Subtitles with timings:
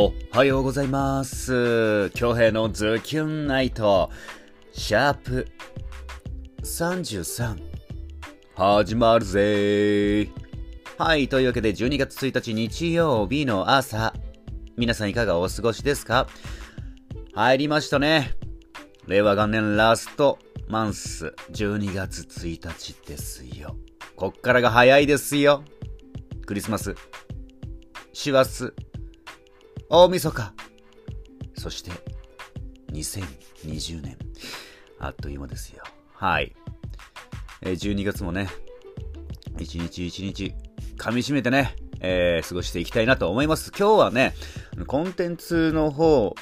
[0.00, 2.10] おはようございます。
[2.10, 4.12] 京平のズキュンナイト、
[4.70, 5.48] シャープ
[6.62, 7.56] 33、
[8.54, 10.30] 始まるぜー
[10.98, 14.14] はい、というわけで12月1日日曜日の朝、
[14.76, 16.28] 皆さんいかがお過ごしですか？
[17.34, 18.36] 入りましたね。
[19.08, 23.74] 令和元年ラストマンス、12月1日ですよ。
[24.14, 25.64] こっからが早いですよ。
[26.46, 26.94] クリスマス、
[28.12, 28.72] 師走、
[29.90, 30.52] 大晦日、
[31.56, 31.90] そして
[32.92, 34.18] 2020年、
[34.98, 35.82] あっという間ですよ。
[36.12, 36.54] はい。
[37.62, 38.48] えー12月もね、
[39.58, 40.54] 一日一日
[40.98, 43.72] 噛み締めてね、えー過ごしていきたいなと思います。
[43.76, 44.34] 今日はね、
[44.86, 46.34] コンテンツの方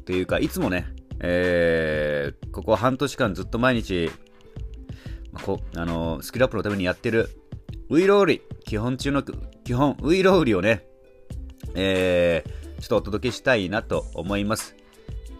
[0.00, 0.86] っていうか、いつもね、
[1.20, 4.10] えーここ半年間ずっと毎日、
[5.32, 7.28] まあこあのスキルアップのためにやってる、
[7.90, 10.86] ウイロウリ、基本中の基本、ウイロウリをね、
[11.74, 14.74] えーちょっとお届けしたいなと思います。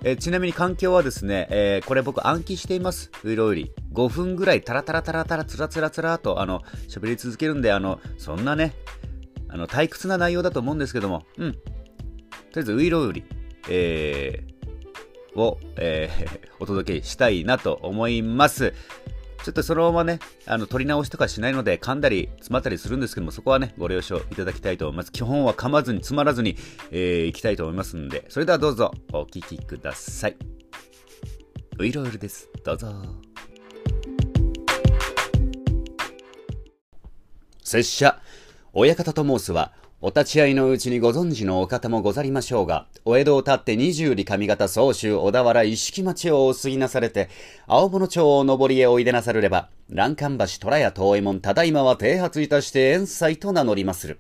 [0.04, 3.10] えーちなみに環境はですね、えーこれ僕暗記しています。
[3.24, 3.72] ウイロウリ。
[3.92, 8.74] 5分ぐらいタラタラタラタラつらつらつらと、あの、喋り続けるんで、あの、そんなね、
[9.48, 11.52] あの、退屈な内容だと思うんですけども、うん。
[11.52, 11.62] とり
[12.56, 13.24] あえずウイロウリ、
[13.68, 14.52] えー
[15.40, 18.72] を、えー お届けしたいなと思います。
[19.42, 25.10] ちょっとそのままね、あの、取り直しとかしないので、噛んだり、詰まったりするんですけども、そこはね、ご了承いただきたいと思います。
[25.10, 26.56] 基本は噛まずに、詰まらずに、
[26.90, 30.36] えー、いきたいと思いますんで、それではどうぞ、お聞きください。
[31.78, 32.48] ウイロウルです。
[32.64, 32.92] どうぞ。
[37.64, 38.20] 拙者、
[38.72, 39.72] 親方と申すは、
[40.04, 47.30] お立ち会いのうちにご存知のお方もござりましょうが、お江戸を立って二十里上方総州小田原一式町をお過ぎなされて、
[47.68, 54.18] 青物町を上りへおいでなさるれば、欄干橋虎屋東右衛門ただいまは停発いたして遠斎と名乗りまする。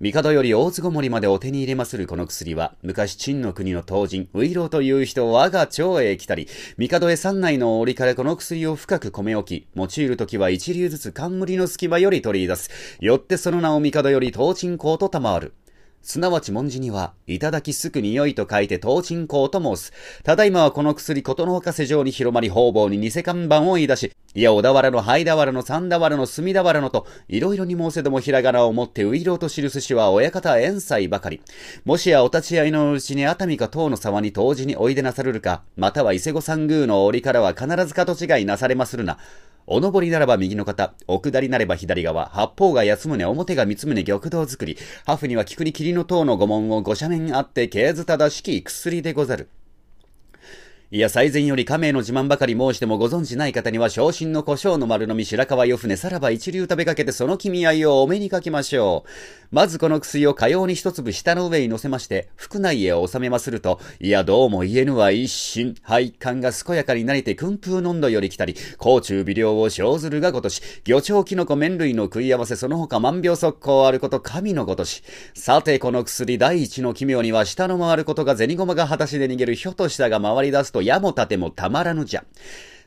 [0.00, 6.46] 帝より大津ごもりまでお手に入れまするこの薬は、昔陳の国の当人、ウイローという人を我が町へ来たり、
[6.76, 12.70] 帝へ山内の折からこの薬を深く米置き、用いるときは一流ずつ冠の隙間より取り出す。
[13.00, 15.52] よってその名を帝より当鎮公と賜る。
[16.02, 19.92] すなわち文字には、いただきすく匂いと書いて当鎮公と申す。
[20.22, 31.42] ただいまはこの薬、ことのほか世上に広まり方々に偽看板を言い出し、いや、小田原の灰俵の三俵の隅俵のと、いろいろに申せどもひらがなを持ってウイローと記す詩は親方遠斎ばかり。
[31.84, 39.18] もしやお立ち会いのうちに熱海か唐の沢に同時においでなさるるか、または伊勢御三宮の折からは必ずかと違いなされまするな。
[39.70, 49.50] お登りならば右の方、お下りなれば左側、八方が安宗、表が三宗玉堂作り、ハフには菊に霧の塔の御門を五斜面あって、経図正しき薬でござる。
[50.90, 59.08] いや、最前より家名の自慢ばかり申してもご存じない方には、昇進の胡椒の丸飲み白川よ船、さらば一流食べかけてその君合いをお目にかけましょう。
[59.50, 75.02] まずこの薬をかように一粒下の上に乗せまして、腹内へ収めますると、いや、どうも言えぬは一心、配管が健やかになりて訓風飲んどより来たり、甲虫微量を生ずるがごとし、魚鳥キノコ麺類の食い合わせその他万病速攻あること神のごとし。
[75.34, 82.24] さてこの薬第一の奇妙には下の回ることが銭駒が裸足で逃げるひょとしたが回り出すと矢も盾もたまらぬじゃ。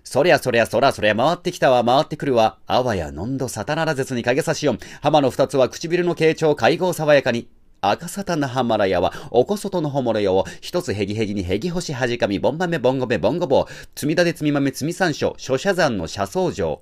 [0.03, 2.57] そりゃそりゃそらそりゃ回ってきたわ回ってくるわ。
[2.67, 4.79] あわやのんどさたなら絶にかげさしよん。
[5.01, 7.47] 浜の二つは唇の傾聴会合爽やかに。
[7.83, 13.65] 赤沙汰なハマラヤは、おこそとのほもろよを、一つへぎへぎにヘギ干しはじかみ、ボン豆ボンゴメボンゴボウ、
[13.95, 16.81] 積み立て積みまめ積み山椒、諸社山の車窓上。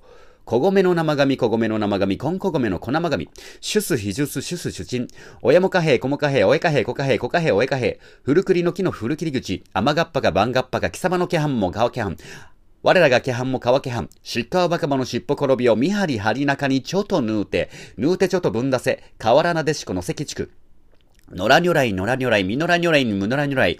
[0.50, 3.28] 小米の生紙、小米の生紙、コンコ米の粉ま紙、
[3.60, 5.06] シュス、ヒジュス、シュス、シュチン、
[5.42, 12.16] 親も貨幣、子も貨幣、おえ貨幣、子貨幣、子貨幣、おえ貨幣、古栗の木の古切り口、甘がっぱか番がっぱか、貴様の気半も川気半、
[12.82, 20.50] 我らが気半も川気半、しっかわばかばの尻尾転びを見張り張り中にちょとぬうて、ぬうてちょとぶんだせ、河原なでしこの関地区。
[21.30, 23.78] 野良如来、野良如来、みのら如来にむのら如来。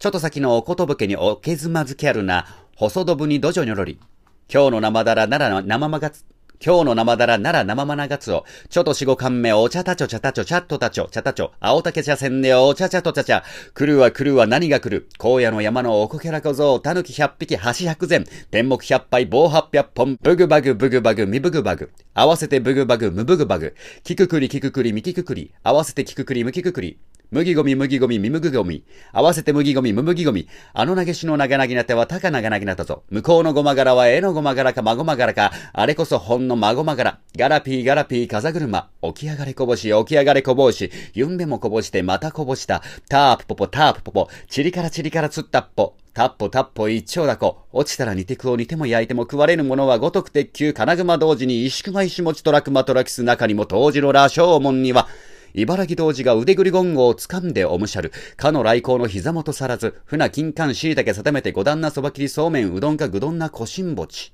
[0.00, 4.00] ちょっと先のおことぶけにおけずまずきあるな、細どぶにどじょにょろり。
[4.52, 6.24] 今日の生だらなら生まがつ、
[6.64, 13.42] 今日の生だらなら生まながつを、ちょっと四五貫目お茶たちょ茶たちょチャットたちょ茶たちょ、青竹茶せんでお茶茶と茶茶、
[13.74, 23.74] 来るは来るは何が来る、荒野の山のおこけら小僧、たぬき百匹、橋百膳、天目百杯、棒八百本、ブグバグブグバグ、ミブグバグ、合わせてブグバグ、ムブグバグ、
[24.04, 26.98] キククリキククリミキククリ、合わせてキククリムキククリ、
[27.32, 28.84] 麦ゴミ麦ゴミミムグゴミ。
[29.10, 30.48] 合わせて麦ゴミム麦ゴミ。
[30.74, 33.04] あの投げしの長なぎな手は高長なぎなったぞ。
[33.08, 35.50] 向こうのごま柄は絵のごま柄かまごま柄か。
[35.72, 37.20] あれこそほんのまごま柄。
[37.34, 38.90] ガラピーガラピー風車。
[39.00, 40.92] 起き上がれこぼし、起き上がれこぼし。
[41.14, 42.82] ゆんべもこぼしてまたこぼした。
[43.08, 44.28] タープポポタープポポ。
[44.50, 45.94] チリからチリからつったっぽ。
[46.12, 47.62] タッポタッポ一丁だこ。
[47.72, 55.08] 落ちたら煮てくを煮ても焼いても食われぬものは五徳鉄球金熊同時に石熊石持ちトラクマトラキス中にも当時の羅生門には、
[55.54, 58.12] 茨城童子が腕ぐりゴンゴを掴んでおむしゃる。
[58.36, 60.00] かの来光の膝元さらず。
[60.06, 64.32] 船金柑椎茸定めて五段なそば切りそうめんうどんかぐどんなこしんぼち。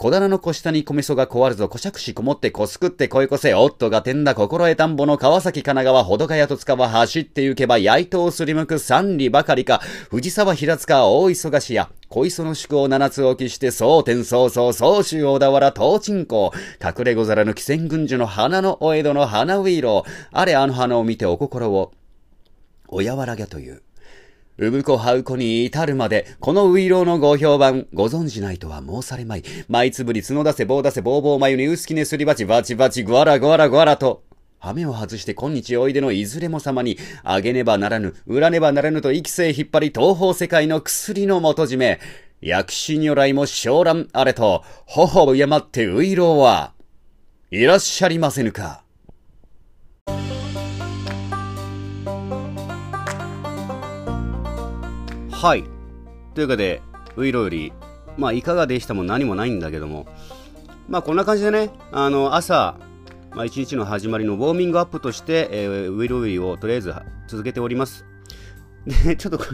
[0.00, 9.80] 小棚の小下に米そが壊るぞ、小尺しこもってこすくってこいこせ、おっとが天だ心得田んぼの川崎神奈川、ほどかやとつかは走って行けば、焼いとをすりむく三里ばかりか、
[10.10, 21.90] 藤沢平塚大忙しや、小磯の宿を七つ置きして、蒼天早々、総州小田原東鎮港、隠れござらぬ汽船軍樹の花のお江戸の花ウィーロー、あれあの花を見てお心を、
[22.86, 23.82] おやわらぎゃという。
[24.60, 29.44] うぶこはうこに至るまで、このウイローのご評判、ご存じないとは申されまい。
[29.68, 34.24] 舞つぶり、角出せ、棒出せ、ぼうぼう眉に薄きねすり鉢、バチバチ、ぐわらぐわらぐわらと。
[34.58, 42.00] 羽目を外して今日おいでのいずれも様に、あげねばならぬ、売らねばならぬと生きせ引っ張り、東方世界の薬の元締め。
[42.40, 46.72] 薬師如来も昇乱あれと、頬を敬ってウイローは、
[47.52, 48.82] いらっしゃりませぬか。
[55.40, 55.62] はい。
[56.34, 56.82] というかで、
[57.14, 57.72] ウイロより、
[58.16, 60.08] まあ、いかがでしたも何もないんだけども、
[60.88, 62.76] まあ、こんな感じでね、あの、朝、
[63.30, 66.92] まあ、一日の始まりのウォーミングアップとして、えー、ウイロウイをとりあえず
[67.28, 68.04] 続けております。
[69.04, 69.44] で、ちょっとこ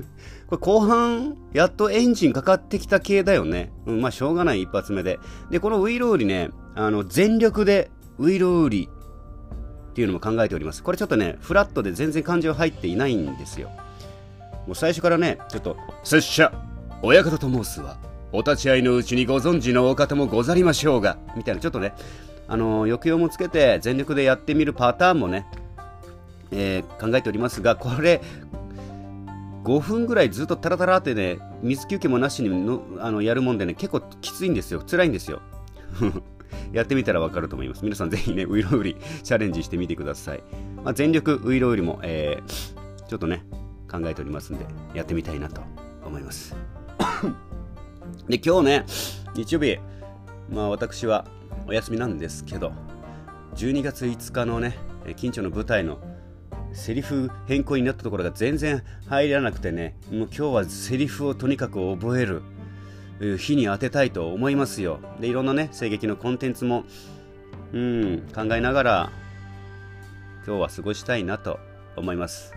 [0.52, 3.70] れ後半、やっとエンジンかかってきた系だよね。
[3.84, 5.20] うん、まあ、しょうがない一発目で。
[5.50, 8.88] で、このウイロウリね、あの、全力でウイロウリ
[9.90, 10.82] っていうのも考えております。
[10.82, 13.69] これちょっとね、フラットで全然感情入っていないんですよ。
[14.66, 16.52] もう最初からね、ちょっと、拙者、
[17.02, 17.99] 親方と申すは、
[18.32, 21.94] お立ち会いのうちにご存知のお方もござりましょうが、みたいな、ちょっとね、
[22.49, 25.46] あの、抑揚もつけて全力でやってみるパターンもね、
[26.50, 28.20] えー、考えておりますが、これ、
[29.64, 34.82] 5分ぐらいずっとタラタラってね、水休憩もなしにのあのやるもんでね、結構きついんですよ。
[34.87, 35.40] 辛いんですよ。
[36.72, 37.82] やってみたらわかると思います。
[37.82, 40.43] 皆さんぜひね、ウイロウリチャレンジしてみてください。
[40.84, 43.44] まあ、全力ウイロウリも、えー、ちょっとね、
[43.94, 45.61] 考えておりますんで、やってみたいなと
[46.05, 46.56] 思います。
[48.29, 48.87] で、今日ね、
[49.35, 49.79] 日曜日、
[50.50, 51.26] まあ私は
[51.69, 52.73] お休みなんですけど、
[53.55, 54.76] 12月5日のね、
[55.17, 56.00] 緊張の舞台の
[56.73, 62.43] セリフ変更になったところが全然入らなくてね、もう今日はセリフをとにかく覚える
[63.38, 64.99] 日に当てたいと思いますよ。
[65.20, 66.85] で、いろんなね、声劇のコンテンツも、
[67.73, 69.12] うん、考えながら、
[70.44, 71.61] 今日は過ごしたいなと
[71.96, 72.52] 思います。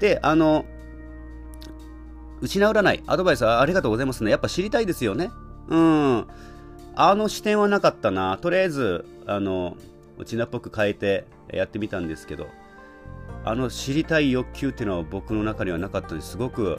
[0.00, 0.64] で、あの、
[2.40, 4.30] 内ない、アドバイスありがとうございますね。
[4.30, 5.30] やっぱ知りたいですよね。
[5.68, 6.26] うん。
[6.96, 8.38] あの視点はなかったな。
[8.38, 9.76] とりあえず、あの、
[10.18, 12.48] 内なっぽく変えてやってみたんですけど、
[13.44, 16.30] あの知りたい欲求っていうのは僕の中にはなかったです。
[16.30, 16.78] すごく、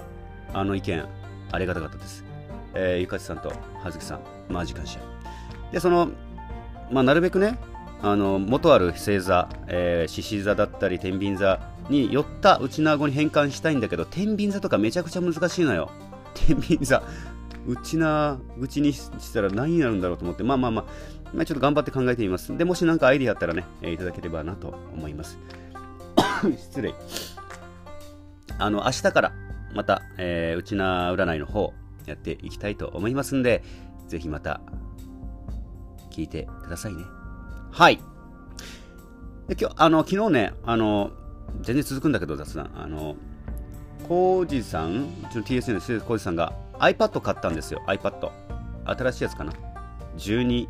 [0.53, 1.05] あの意見、
[1.51, 2.25] ありがたかったです。
[2.73, 3.53] えー、ゆかちさんと
[3.83, 4.99] 葉月さん、マジ感謝。
[5.71, 6.09] で、その、
[6.91, 7.57] まあ、なるべくね、
[8.03, 15.89] あの元ある星座、えー獅子座だったり天秤座に寄った内縄語に変換したいんだけど天秤座とかめちゃくちゃ難しいのよ。
[16.33, 17.03] 天秤座
[17.67, 20.43] 内縄口にしたら何になるんだろうと思って。
[20.43, 20.85] まあまあまあ、
[21.33, 22.55] まあ、ちょっと頑張って考えてみます。
[22.57, 25.37] でもし何かアイディアあったらね、えー、いただければなと思います。
[26.57, 26.93] 失礼。
[28.57, 29.33] あの明日から
[29.73, 31.73] また、えー、内縄占いの方
[32.05, 33.63] やっていきたいと思いますんで
[34.07, 34.61] ぜひまた
[36.11, 37.03] 聞いてくださいね。
[37.71, 37.99] はい。
[39.47, 41.11] で今日、あの、昨日ね、あの、
[41.61, 42.71] 全然続くんだけど、雑談。
[42.75, 43.15] あの、
[44.07, 48.31] コージさん、うちの TSN のコージさんが iPad 買ったんですよ、iPad。
[48.85, 49.53] 新しいやつかな
[50.17, 50.67] ？12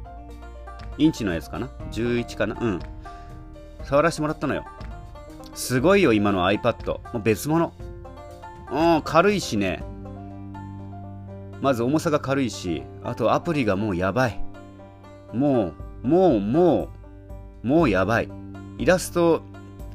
[0.98, 2.58] インチのやつかな？11かな？
[2.60, 2.80] うん。
[3.84, 4.66] 触らせてもらったのよ。
[5.54, 6.88] すごいよ、今の iPad。
[6.88, 7.74] もう別物。
[8.72, 9.84] うん、軽いしね。
[11.62, 14.44] まず重さが軽いし、あとアプリがもうやばい。
[15.34, 15.74] も
[16.04, 16.90] う、もうも
[17.64, 18.30] うもうやばい
[18.80, 19.44] イラスト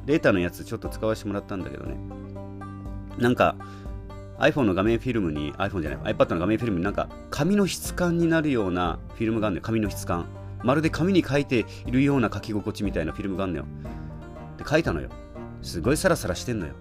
[0.07, 1.97] レーターのやつちょっと使わせてもらったんだけどね。
[3.19, 3.55] なんか
[4.39, 9.63] iPhone の画面フィルムに iPhone じゃない iPad の画面フィルムになんか紙の質感になるようなフィルムがあるのよ。
[9.63, 10.25] 紙の質感。
[10.63, 13.65] まるで紙に書いているような書き心地みたいなフィルムがあるのよ。
[14.57, 15.09] で書いたのよ。
[15.61, 16.73] すごいサラサラしてんのよ。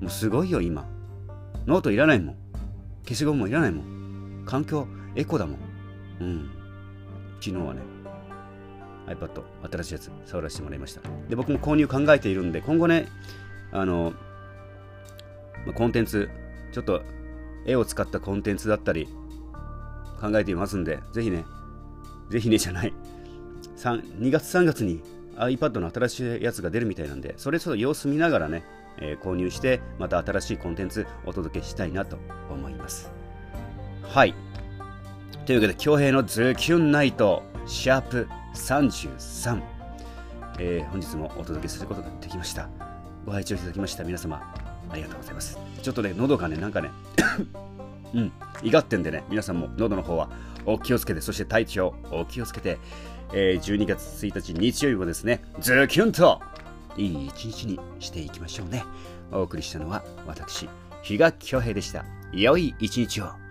[0.00, 0.86] もうすごいよ今。
[1.66, 2.36] ノートいらないもん。
[3.04, 4.44] 消しゴムもいらないもん。
[4.46, 5.58] 環境エコだもん。
[6.20, 6.50] うん。
[7.40, 7.82] 昨日はね、
[9.06, 11.00] iPad、新しいやつ触らせてもらいました。
[11.28, 13.06] で、僕も購入考えているんで、今後ね、
[13.72, 14.12] あの、
[15.74, 16.28] コンテンツ、
[16.72, 17.02] ちょっと
[17.66, 19.08] 絵を使ったコンテンツだったり、
[20.20, 21.44] 考えていますんで、ぜひね、
[22.30, 22.92] ぜひねじゃない、
[23.76, 25.02] 2月3月に
[25.36, 28.64] iPad の新しいやつが出るみたいなんで、それちょっと様子見ながらね、
[28.98, 32.18] えー、購入して、また新しいコンテンツお届けしたいなと
[32.50, 33.10] 思います。
[34.02, 34.34] はい。
[35.44, 39.62] というわけで、京平のズキュンナイト、シャープ33。
[40.58, 42.68] えー、本日もお届けすることができました。
[43.24, 44.42] ご拝聴いただきました皆様、
[44.90, 45.58] ありがとうございます。
[45.82, 46.90] ちょっとね、喉がね、なんかね、
[48.14, 48.32] うん、
[48.62, 50.30] いがってんでね、皆さんも喉の方は
[50.64, 52.78] お気をつけて、そして体調お気をつけて、
[53.32, 56.40] えー、12月1日日曜日もですね、ズキュンと
[56.96, 58.84] いい一日にしていきましょうね。
[59.32, 60.68] お送りしたのは私、
[61.02, 62.04] 比嘉恭平でした。
[62.32, 63.45] 良い一日を。